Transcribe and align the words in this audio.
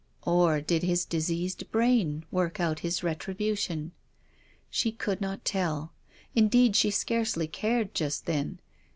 or 0.23 0.61
did 0.61 0.81
his 0.81 1.05
diseased 1.05 1.69
brain 1.71 2.25
work 2.31 2.59
out 2.59 2.79
his 2.79 3.03
retribution? 3.03 3.91
She 4.71 4.91
could 4.91 5.21
not 5.21 5.45
tell. 5.45 5.93
Indeed 6.33 6.75
she 6.75 6.89
scarcely 6.89 7.45
cared 7.45 7.93
just 7.93 8.25
then. 8.25 8.57